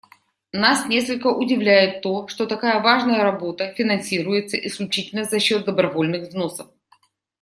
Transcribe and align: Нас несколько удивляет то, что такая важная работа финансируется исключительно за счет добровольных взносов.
Нас 0.51 0.87
несколько 0.87 1.27
удивляет 1.27 2.01
то, 2.01 2.27
что 2.27 2.47
такая 2.47 2.81
важная 2.81 3.21
работа 3.21 3.71
финансируется 3.71 4.57
исключительно 4.57 5.25
за 5.25 5.39
счет 5.39 5.65
добровольных 5.65 6.27
взносов. 6.27 6.69